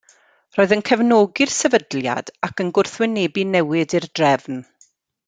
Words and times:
Roedd 0.59 0.71
yn 0.77 0.81
cefnogi'r 0.89 1.51
sefydliad 1.57 2.31
ac 2.47 2.65
yn 2.65 2.71
gwrthwynebu 2.79 3.45
newid 3.53 3.95
i'r 4.01 4.09
drefn. 4.21 4.63